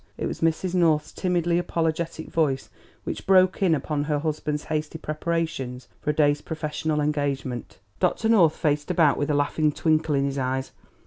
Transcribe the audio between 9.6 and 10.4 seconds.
twinkle in his